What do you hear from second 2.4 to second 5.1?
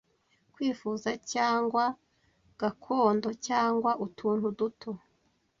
tgakondo cyangwa utuntu duto